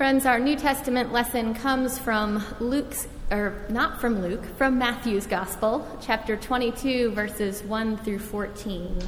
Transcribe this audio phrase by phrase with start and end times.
[0.00, 5.86] Friends, our New Testament lesson comes from Luke's, or not from Luke, from Matthew's Gospel,
[6.00, 8.98] chapter 22, verses 1 through 14.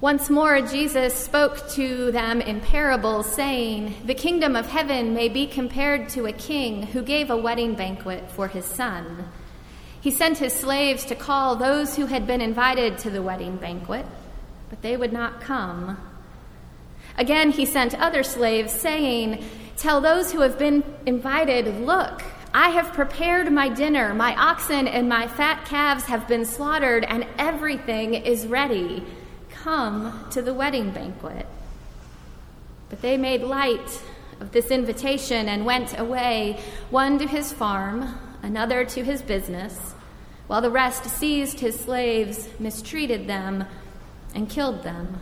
[0.00, 5.48] Once more, Jesus spoke to them in parables, saying, The kingdom of heaven may be
[5.48, 9.28] compared to a king who gave a wedding banquet for his son.
[10.00, 14.06] He sent his slaves to call those who had been invited to the wedding banquet,
[14.70, 15.98] but they would not come.
[17.18, 19.44] Again, he sent other slaves, saying,
[19.76, 22.22] Tell those who have been invited, Look,
[22.54, 24.14] I have prepared my dinner.
[24.14, 29.04] My oxen and my fat calves have been slaughtered, and everything is ready.
[29.50, 31.46] Come to the wedding banquet.
[32.88, 34.02] But they made light
[34.40, 39.94] of this invitation and went away, one to his farm, another to his business,
[40.46, 43.64] while the rest seized his slaves, mistreated them,
[44.34, 45.20] and killed them.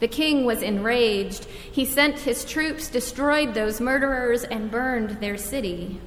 [0.00, 1.44] The king was enraged.
[1.44, 6.00] He sent his troops, destroyed those murderers, and burned their city.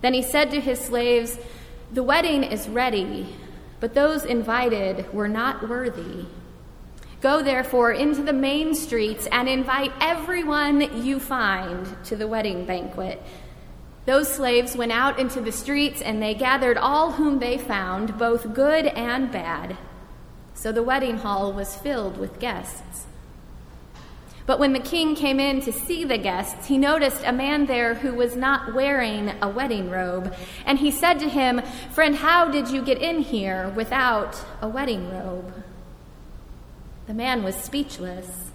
[0.00, 1.38] Then he said to his slaves,
[1.92, 3.34] The wedding is ready,
[3.80, 6.26] but those invited were not worthy.
[7.20, 13.20] Go therefore into the main streets and invite everyone you find to the wedding banquet.
[14.04, 18.54] Those slaves went out into the streets and they gathered all whom they found, both
[18.54, 19.76] good and bad.
[20.58, 23.06] So the wedding hall was filled with guests.
[24.44, 27.94] But when the king came in to see the guests, he noticed a man there
[27.94, 30.34] who was not wearing a wedding robe.
[30.66, 35.08] And he said to him, Friend, how did you get in here without a wedding
[35.12, 35.62] robe?
[37.06, 38.50] The man was speechless.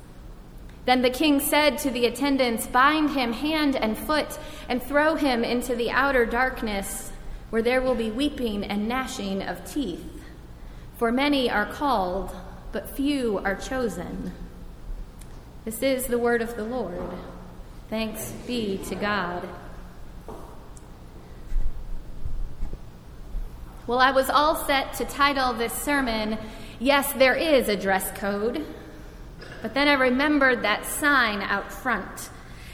[0.84, 4.38] Then the king said to the attendants, Bind him hand and foot
[4.68, 7.14] and throw him into the outer darkness,
[7.50, 10.23] where there will be weeping and gnashing of teeth.
[10.98, 12.36] For many are called,
[12.72, 14.32] but few are chosen.
[15.66, 17.10] This is the word of the Lord.
[17.90, 19.48] Thanks be to God.
[23.86, 26.38] Well, I was all set to title this sermon,
[26.80, 28.66] Yes, There Is a Dress Code.
[29.62, 32.30] But then I remembered that sign out front.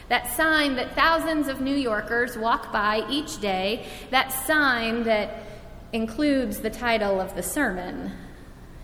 [0.09, 3.85] That sign that thousands of New Yorkers walk by each day.
[4.09, 5.43] That sign that
[5.91, 8.11] includes the title of the sermon.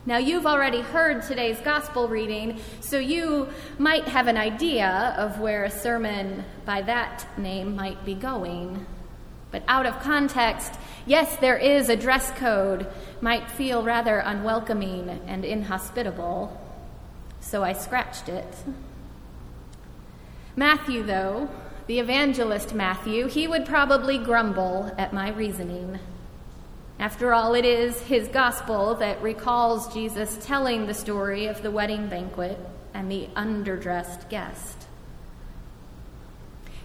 [0.08, 3.50] Now, you've already heard today's gospel reading, so you
[3.80, 8.86] might have an idea of where a sermon by that name might be going.
[9.52, 10.74] But out of context,
[11.08, 12.88] yes, there is a dress code,
[13.20, 16.56] might feel rather unwelcoming and inhospitable.
[17.40, 18.56] So I scratched it.
[20.56, 21.50] Matthew, though,
[21.88, 26.00] the evangelist Matthew, he would probably grumble at my reasoning.
[26.98, 32.08] After all, it is his gospel that recalls Jesus telling the story of the wedding
[32.08, 32.58] banquet
[32.94, 34.88] and the underdressed guest.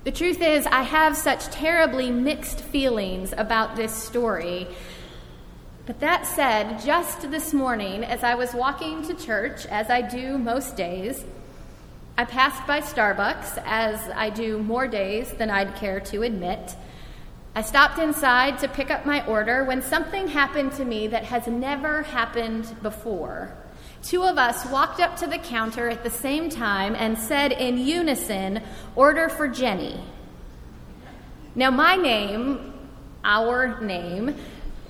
[0.03, 4.67] The truth is, I have such terribly mixed feelings about this story.
[5.87, 10.39] But that said, just this morning, as I was walking to church, as I do
[10.39, 11.25] most days,
[12.19, 16.77] I passed by Starbucks, as I do more days than I'd care to admit.
[17.53, 21.49] I stopped inside to pick up my order when something happened to me that has
[21.49, 23.53] never happened before.
[24.05, 27.77] Two of us walked up to the counter at the same time and said in
[27.77, 28.63] unison,
[28.95, 30.01] Order for Jenny.
[31.57, 32.73] Now, my name,
[33.25, 34.37] our name,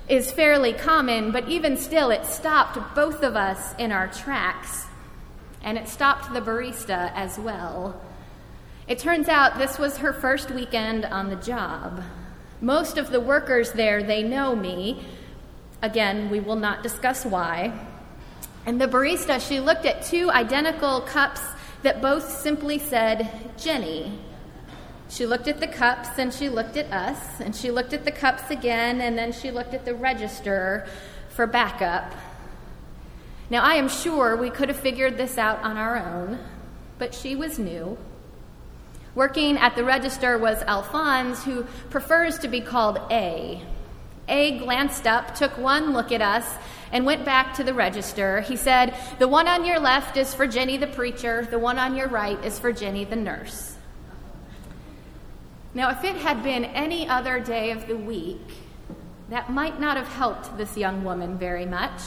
[0.07, 4.85] is fairly common, but even still, it stopped both of us in our tracks.
[5.63, 7.99] And it stopped the barista as well.
[8.87, 12.03] It turns out this was her first weekend on the job.
[12.61, 15.03] Most of the workers there, they know me.
[15.81, 17.73] Again, we will not discuss why.
[18.67, 21.41] And the barista, she looked at two identical cups
[21.81, 23.27] that both simply said,
[23.57, 24.19] Jenny.
[25.09, 28.11] She looked at the cups and she looked at us, and she looked at the
[28.11, 30.87] cups again, and then she looked at the register
[31.29, 32.13] for backup.
[33.49, 36.39] Now, I am sure we could have figured this out on our own,
[36.99, 37.97] but she was new.
[39.13, 43.61] Working at the register was Alphonse, who prefers to be called A.
[44.29, 46.47] A glanced up, took one look at us,
[46.93, 48.41] and went back to the register.
[48.41, 51.95] He said, The one on your left is for Jenny the preacher, the one on
[51.95, 53.75] your right is for Jenny the nurse.
[55.73, 58.45] Now, if it had been any other day of the week,
[59.29, 62.01] that might not have helped this young woman very much.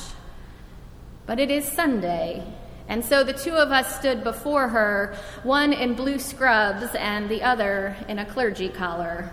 [1.27, 2.45] But it is Sunday,
[2.89, 7.43] and so the two of us stood before her, one in blue scrubs and the
[7.43, 9.33] other in a clergy collar.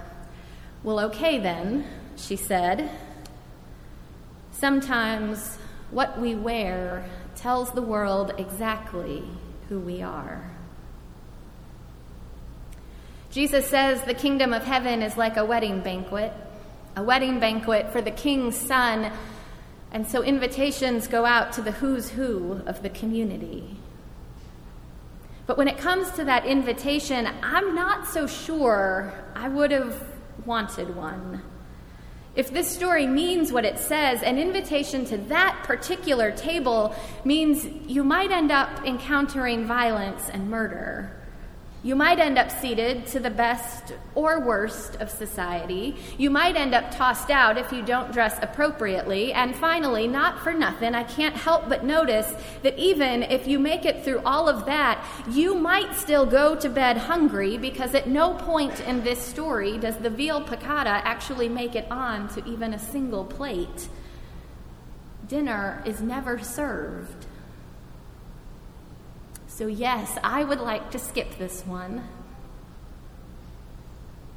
[0.84, 2.90] Well, okay then, she said.
[4.52, 5.58] Sometimes
[5.92, 9.24] what we wear tells the world exactly
[9.68, 10.50] who we are.
[13.32, 16.34] Jesus says the kingdom of heaven is like a wedding banquet,
[16.96, 19.12] a wedding banquet for the king's son.
[19.92, 23.78] And so invitations go out to the who's who of the community.
[25.48, 30.02] But when it comes to that invitation, I'm not so sure I would have
[30.46, 31.42] wanted one.
[32.34, 36.96] If this story means what it says, an invitation to that particular table
[37.26, 41.21] means you might end up encountering violence and murder.
[41.84, 45.96] You might end up seated to the best or worst of society.
[46.16, 49.34] You might end up tossed out if you don't dress appropriately.
[49.34, 52.32] And finally, not for nothing, I can't help but notice
[52.62, 56.70] that even if you make it through all of that, you might still go to
[56.70, 61.76] bed hungry because at no point in this story does the veal piccata actually make
[61.76, 63.90] it on to even a single plate.
[65.28, 67.26] Dinner is never served.
[69.62, 72.02] So, yes, I would like to skip this one.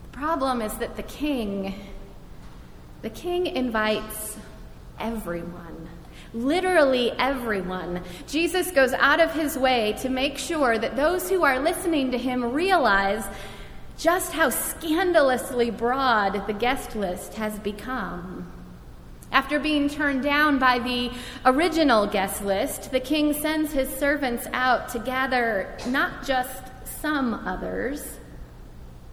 [0.03, 1.75] The problem is that the king,
[3.01, 4.37] the king invites
[5.01, 5.89] everyone.
[6.35, 8.03] Literally everyone.
[8.27, 12.19] Jesus goes out of his way to make sure that those who are listening to
[12.19, 13.25] him realize
[13.97, 18.53] just how scandalously broad the guest list has become.
[19.35, 21.11] After being turned down by the
[21.45, 26.63] original guest list, the king sends his servants out to gather not just
[27.01, 28.21] some others,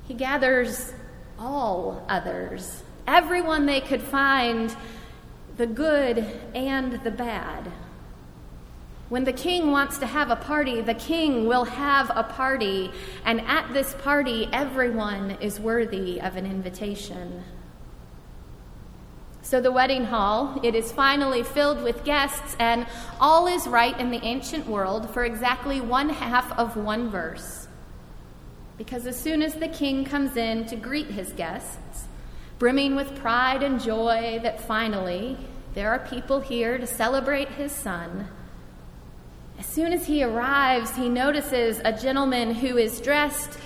[0.03, 0.93] he gathers
[1.39, 4.75] all others, everyone they could find,
[5.57, 6.19] the good
[6.53, 7.71] and the bad.
[9.09, 12.91] When the king wants to have a party, the king will have a party,
[13.25, 17.43] and at this party, everyone is worthy of an invitation.
[19.51, 22.87] So the wedding hall, it is finally filled with guests, and
[23.19, 27.67] all is right in the ancient world for exactly one half of one verse.
[28.77, 32.05] Because as soon as the king comes in to greet his guests,
[32.59, 35.37] brimming with pride and joy that finally
[35.73, 38.29] there are people here to celebrate his son,
[39.59, 43.59] as soon as he arrives, he notices a gentleman who is dressed,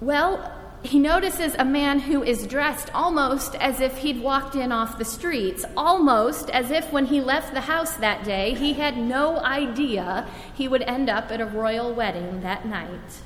[0.00, 0.50] well,
[0.82, 5.04] he notices a man who is dressed almost as if he'd walked in off the
[5.04, 10.28] streets, almost as if when he left the house that day, he had no idea
[10.54, 13.22] he would end up at a royal wedding that night.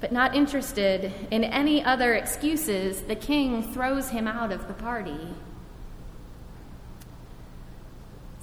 [0.00, 5.28] But not interested in any other excuses, the king throws him out of the party.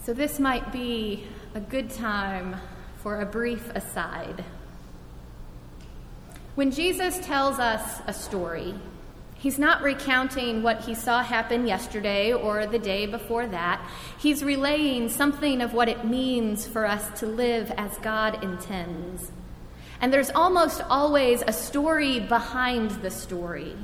[0.04, 2.56] So, this might be a good time
[2.98, 4.46] for a brief aside.
[6.60, 8.76] When Jesus tells us a story,
[9.36, 13.82] He's not recounting what he saw happen yesterday or the day before that.
[14.20, 19.32] He's relaying something of what it means for us to live as God intends.
[20.02, 23.78] And there's almost always a story behind the story.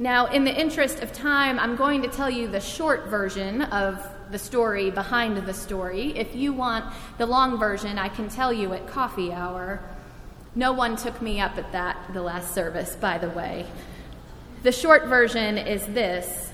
[0.00, 4.04] Now, in the interest of time, I'm going to tell you the short version of
[4.32, 6.08] the story behind the story.
[6.18, 9.80] If you want the long version, I can tell you at coffee hour.
[10.56, 13.66] No one took me up at that the last service, by the way.
[14.62, 16.50] The short version is this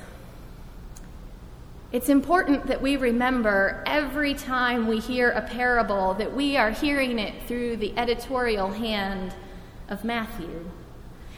[1.92, 7.20] It's important that we remember every time we hear a parable that we are hearing
[7.20, 9.34] it through the editorial hand
[9.88, 10.68] of Matthew.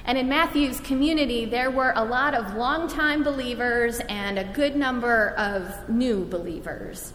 [0.07, 5.31] And in Matthew's community, there were a lot of longtime believers and a good number
[5.37, 7.13] of new believers.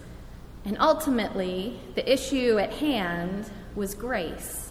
[0.63, 4.68] And ultimately, the issue at hand was grace.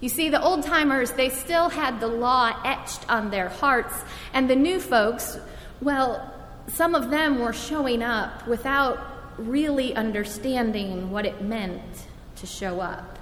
[0.00, 3.94] You see, the old timers, they still had the law etched on their hearts,
[4.32, 5.38] and the new folks,
[5.80, 6.34] well,
[6.68, 8.98] some of them were showing up without
[9.38, 13.18] really understanding what it meant to show up.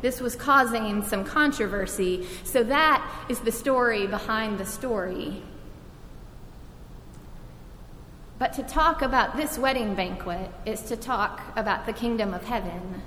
[0.00, 5.42] This was causing some controversy, so that is the story behind the story.
[8.38, 13.02] But to talk about this wedding banquet is to talk about the kingdom of heaven.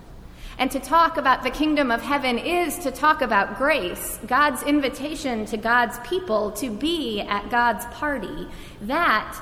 [0.58, 5.46] And to talk about the kingdom of heaven is to talk about grace, God's invitation
[5.46, 8.48] to God's people to be at God's party.
[8.82, 9.42] That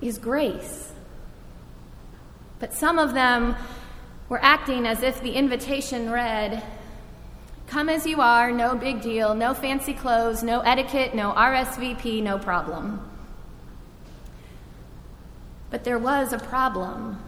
[0.00, 0.92] is grace.
[2.58, 3.56] But some of them
[4.28, 6.62] were acting as if the invitation read,
[7.66, 12.38] Come as you are, no big deal, no fancy clothes, no etiquette, no RSVP, no
[12.38, 13.08] problem.
[15.70, 17.22] But there was a problem.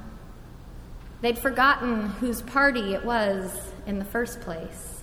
[1.25, 3.51] They'd forgotten whose party it was
[3.87, 5.03] in the first place,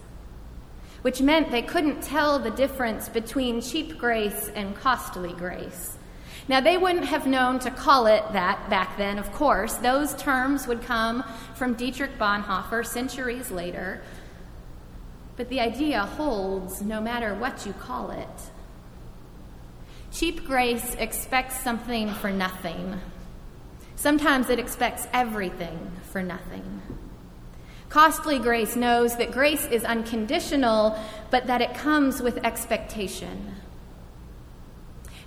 [1.01, 5.97] which meant they couldn't tell the difference between cheap grace and costly grace.
[6.47, 9.73] Now, they wouldn't have known to call it that back then, of course.
[9.77, 11.23] Those terms would come
[11.55, 14.03] from Dietrich Bonhoeffer centuries later.
[15.37, 18.51] But the idea holds no matter what you call it.
[20.11, 23.01] Cheap grace expects something for nothing.
[24.01, 26.81] Sometimes it expects everything for nothing.
[27.89, 30.97] Costly grace knows that grace is unconditional,
[31.29, 33.53] but that it comes with expectation.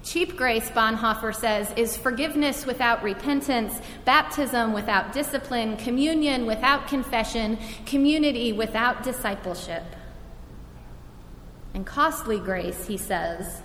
[0.03, 8.53] Cheap grace, Bonhoeffer says, is forgiveness without repentance, baptism without discipline, communion without confession, community
[8.53, 9.85] without discipleship.
[11.75, 13.63] And costly grace, he says,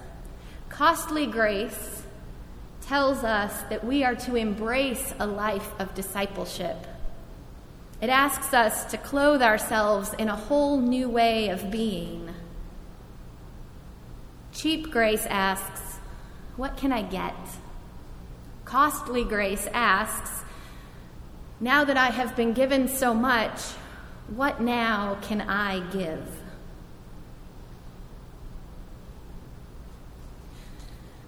[0.69, 1.98] costly grace
[2.89, 6.75] tells us that we are to embrace a life of discipleship.
[8.01, 12.33] It asks us to clothe ourselves in a whole new way of being.
[14.53, 15.99] Cheap grace asks,
[16.57, 17.35] what can I get?
[18.65, 20.43] Costly grace asks,
[21.59, 23.61] Now that I have been given so much,
[24.35, 26.38] what now can I give?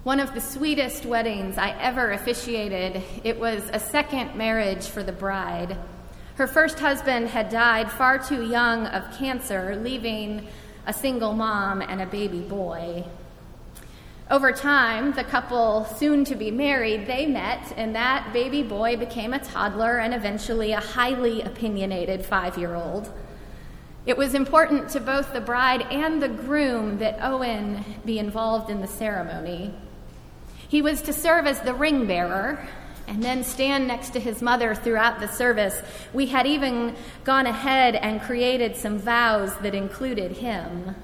[0.04, 5.12] One of the sweetest weddings I ever officiated, it was a second marriage for the
[5.12, 5.78] bride.
[6.38, 10.48] Her first husband had died far too young of cancer, leaving
[10.88, 13.04] a single mom and a baby boy.
[14.32, 19.36] Over time, the couple, soon to be married, they met, and that baby boy became
[19.36, 23.14] a toddler and eventually a highly opinionated five year old.
[24.08, 28.82] It was important to both the bride and the groom that Owen be involved in
[28.82, 29.76] the ceremony.
[30.72, 32.66] He was to serve as the ring bearer
[33.06, 35.78] and then stand next to his mother throughout the service.
[36.14, 40.96] We had even gone ahead and created some vows that included him.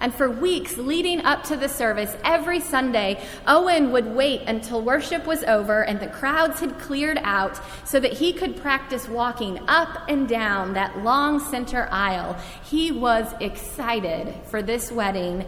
[0.00, 5.24] And for weeks leading up to the service, every Sunday, Owen would wait until worship
[5.24, 10.00] was over and the crowds had cleared out so that he could practice walking up
[10.08, 12.36] and down that long center aisle.
[12.64, 15.44] He was excited for this wedding,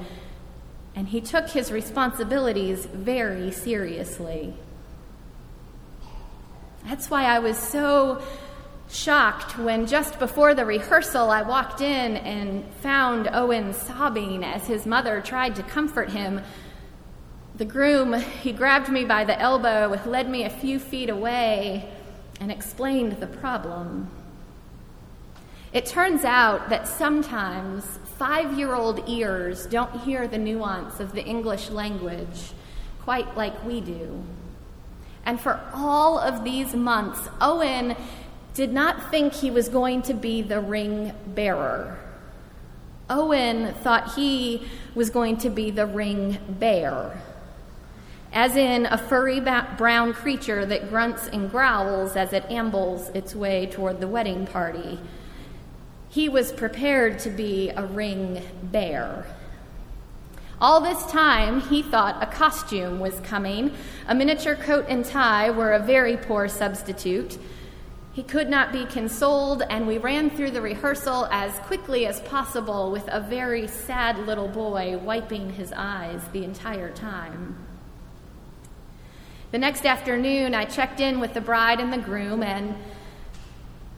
[0.99, 4.53] and he took his responsibilities very seriously.
[6.87, 8.21] That's why I was so
[8.91, 14.87] shocked when just before the rehearsal I walked in and found Owen sobbing as his
[14.87, 16.41] mother tried to comfort him.
[17.55, 21.89] The groom, he grabbed me by the elbow, led me a few feet away,
[22.41, 24.11] and explained the problem.
[25.73, 31.25] It turns out that sometimes five year old ears don't hear the nuance of the
[31.25, 32.53] English language
[33.03, 34.23] quite like we do.
[35.25, 37.97] And for all of these months, Owen
[38.55, 41.99] did not think he was going to be the ring bearer.
[43.09, 47.23] Owen thought he was going to be the ring bear,
[48.33, 53.67] as in a furry brown creature that grunts and growls as it ambles its way
[53.67, 54.99] toward the wedding party.
[56.11, 59.27] He was prepared to be a ring bear.
[60.61, 63.73] All this time, he thought a costume was coming.
[64.09, 67.39] A miniature coat and tie were a very poor substitute.
[68.13, 72.91] He could not be consoled, and we ran through the rehearsal as quickly as possible
[72.91, 77.57] with a very sad little boy wiping his eyes the entire time.
[79.53, 82.75] The next afternoon, I checked in with the bride and the groom, and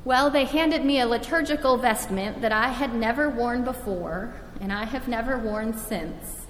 [0.04, 4.85] well, they handed me a liturgical vestment that I had never worn before, and I
[4.85, 6.47] have never worn since.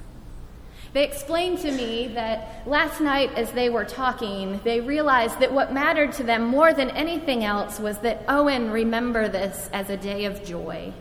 [0.92, 5.72] They explained to me that last night, as they were talking, they realized that what
[5.72, 10.24] mattered to them more than anything else was that Owen remember this as a day
[10.24, 10.92] of joy.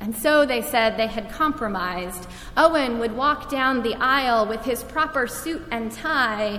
[0.00, 2.26] And so they said they had compromised.
[2.56, 6.58] Owen would walk down the aisle with his proper suit and tie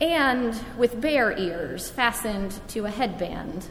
[0.00, 3.68] and with bear ears fastened to a headband.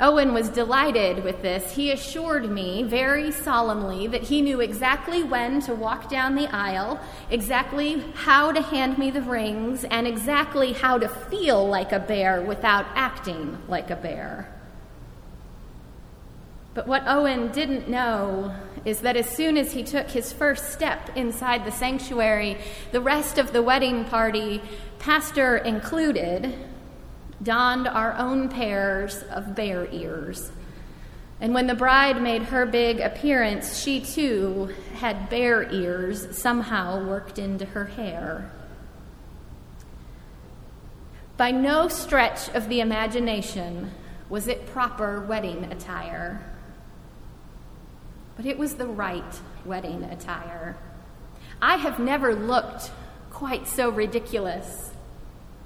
[0.00, 1.74] Owen was delighted with this.
[1.74, 6.98] He assured me very solemnly that he knew exactly when to walk down the aisle,
[7.30, 12.40] exactly how to hand me the rings, and exactly how to feel like a bear
[12.40, 14.48] without acting like a bear.
[16.72, 18.54] But what Owen didn't know
[18.86, 22.56] is that as soon as he took his first step inside the sanctuary,
[22.92, 24.62] the rest of the wedding party,
[24.98, 26.56] pastor included,
[27.42, 30.50] donned our own pairs of bear ears.
[31.40, 37.38] And when the bride made her big appearance, she too had bear ears somehow worked
[37.38, 38.50] into her hair.
[41.38, 43.90] By no stretch of the imagination
[44.28, 46.44] was it proper wedding attire,
[48.36, 50.76] but it was the right wedding attire.
[51.62, 52.90] I have never looked
[53.30, 54.90] quite so ridiculous.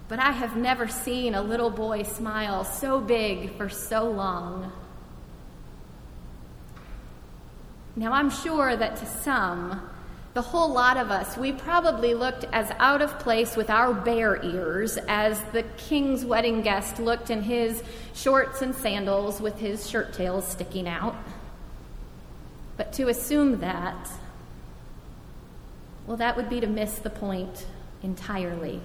[0.09, 4.73] But I have never seen a little boy smile so big for so long.
[7.97, 9.89] Now, I'm sure that to some,
[10.35, 14.45] the whole lot of us, we probably looked as out of place with our bear
[14.45, 17.85] ears as the king's wedding guest looked in his
[18.15, 21.15] shorts and sandals with his shirt tails sticking out.
[22.77, 24.11] But to assume that,
[26.07, 27.67] well, that would be to miss the point
[28.03, 28.81] entirely.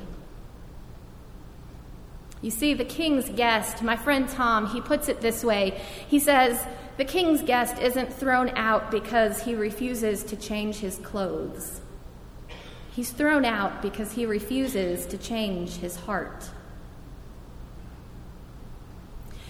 [2.41, 5.81] You see, the king's guest, my friend Tom, he puts it this way.
[6.08, 6.65] He says,
[6.98, 11.81] The king's guest isn't thrown out because he refuses to change his clothes.
[12.91, 16.50] He's thrown out because he refuses to change his heart.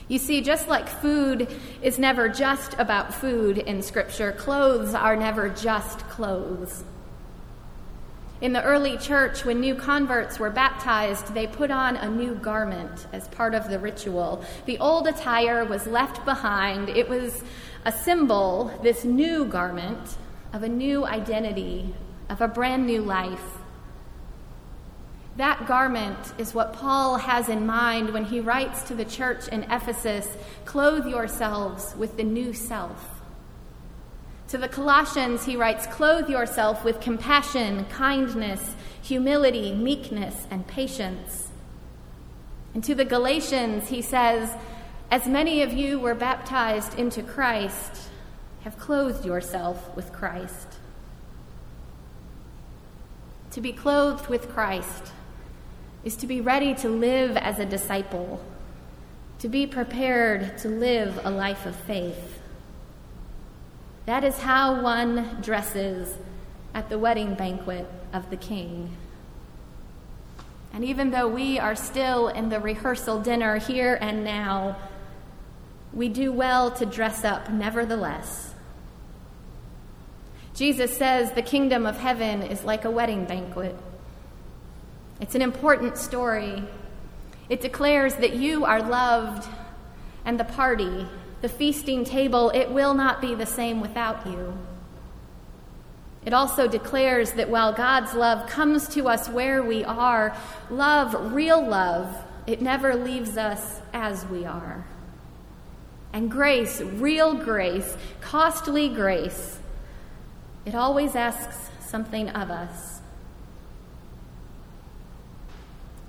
[0.08, 1.48] You see, just like food
[1.84, 6.84] is never just about food in Scripture, clothes are never just clothes.
[8.41, 13.08] In the early church, when new converts were baptized, they put on a new garment
[13.12, 14.46] as part of the ritual.
[14.65, 16.88] The old attire was left behind.
[16.88, 17.43] It was
[17.84, 20.17] a symbol, this new garment,
[20.53, 21.93] of a new identity,
[22.29, 23.58] of a brand new life.
[25.36, 29.63] That garment is what Paul has in mind when he writes to the church in
[29.63, 30.27] Ephesus
[30.63, 33.19] clothe yourselves with the new self.
[34.50, 41.50] To the Colossians, he writes, Clothe yourself with compassion, kindness, humility, meekness, and patience.
[42.74, 44.56] And to the Galatians, he says,
[45.12, 48.10] As many of you were baptized into Christ,
[48.62, 50.79] have clothed yourself with Christ.
[53.51, 55.12] To be clothed with Christ
[56.03, 58.44] is to be ready to live as a disciple,
[59.39, 62.38] to be prepared to live a life of faith.
[64.10, 66.18] That is how one dresses
[66.74, 68.98] at the wedding banquet of the king.
[70.74, 74.78] And even though we are still in the rehearsal dinner here and now,
[75.94, 78.56] we do well to dress up nevertheless.
[80.56, 83.76] Jesus says the kingdom of heaven is like a wedding banquet.
[85.22, 86.63] It's an important story.
[87.48, 89.48] It declares that you are loved
[90.26, 91.08] and the party
[91.41, 94.58] the feasting table, it will not be the same without you.
[96.25, 100.36] It also declares that while God's love comes to us where we are,
[100.69, 104.86] love, real love, it never leaves us as we are.
[106.12, 109.60] And grace, real grace, costly grace,
[110.65, 112.99] it always asks something of us.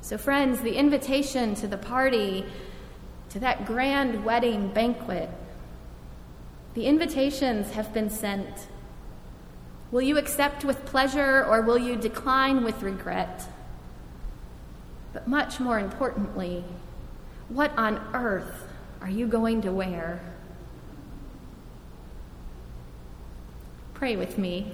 [0.00, 2.44] So, friends, the invitation to the party
[3.30, 5.30] to that grand wedding banquet.
[6.74, 8.68] The invitations have been sent.
[9.90, 13.46] Will you accept with pleasure or will you decline with regret?
[15.12, 16.64] But much more importantly,
[17.48, 18.68] what on earth
[19.00, 20.20] are you going to wear?
[23.94, 24.72] Pray with me.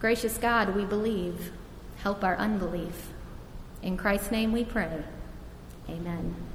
[0.00, 1.50] Gracious God, we believe.
[1.98, 3.08] Help our unbelief.
[3.82, 5.02] In Christ's name we pray.
[5.88, 6.47] Amen.